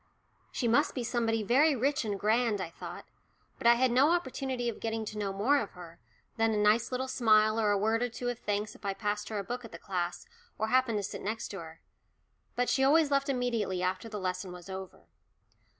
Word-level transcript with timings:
"She 0.51 0.67
must 0.67 0.95
be 0.95 1.03
somebody 1.03 1.43
very 1.43 1.75
rich 1.75 2.03
and 2.05 2.19
grand," 2.19 2.59
I 2.59 2.71
thought. 2.71 3.05
But 3.59 3.67
I 3.67 3.75
had 3.75 3.91
no 3.91 4.09
opportunity 4.09 4.67
of 4.67 4.79
getting 4.79 5.05
to 5.05 5.17
know 5.19 5.31
more 5.31 5.59
of 5.59 5.73
her, 5.73 5.99
than 6.37 6.55
a 6.55 6.57
nice 6.57 6.91
little 6.91 7.07
smile 7.07 7.59
or 7.59 7.69
a 7.69 7.77
word 7.77 8.01
or 8.01 8.09
two 8.09 8.27
of 8.29 8.39
thanks 8.39 8.73
if 8.73 8.83
I 8.83 8.95
passed 8.95 9.29
her 9.29 9.37
a 9.37 9.43
book 9.43 9.63
at 9.63 9.71
the 9.71 9.77
class 9.77 10.25
or 10.57 10.69
happened 10.69 10.97
to 10.97 11.03
sit 11.03 11.21
next 11.21 11.51
her. 11.51 11.81
For 12.55 12.65
she 12.65 12.83
always 12.83 13.11
left 13.11 13.29
immediately 13.29 13.83
after 13.83 14.09
the 14.09 14.17
lesson 14.19 14.51
was 14.51 14.71
over. 14.71 15.05